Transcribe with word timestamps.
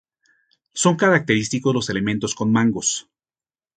Son 0.73 0.95
característicos 0.97 1.75
los 1.75 1.91
elementos 1.91 2.33
con 2.33 2.51
mangos. 2.51 3.07